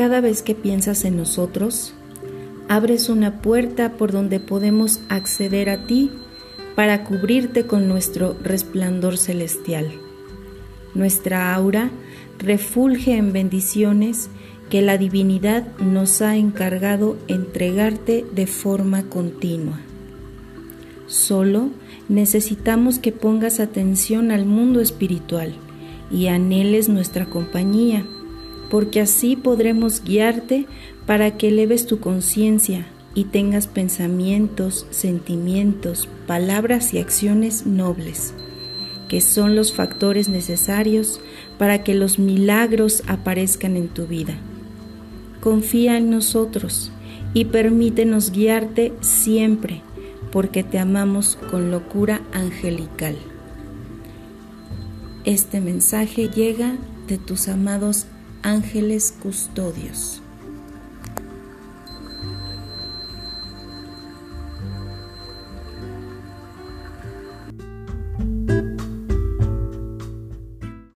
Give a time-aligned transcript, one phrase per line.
[0.00, 1.92] Cada vez que piensas en nosotros,
[2.70, 6.10] abres una puerta por donde podemos acceder a ti
[6.74, 9.92] para cubrirte con nuestro resplandor celestial.
[10.94, 11.90] Nuestra aura
[12.38, 14.30] refulge en bendiciones
[14.70, 19.80] que la divinidad nos ha encargado entregarte de forma continua.
[21.08, 21.68] Solo
[22.08, 25.52] necesitamos que pongas atención al mundo espiritual
[26.10, 28.06] y anheles nuestra compañía,
[28.70, 30.66] porque así podremos guiarte
[31.04, 38.32] para que eleves tu conciencia y tengas pensamientos, sentimientos, palabras y acciones nobles,
[39.08, 41.20] que son los factores necesarios
[41.58, 44.34] para que los milagros aparezcan en tu vida.
[45.40, 46.92] Confía en nosotros
[47.34, 49.82] y permítenos guiarte siempre,
[50.30, 53.16] porque te amamos con locura angelical.
[55.24, 56.76] Este mensaje llega
[57.08, 58.06] de tus amados
[58.42, 60.22] ángeles custodios.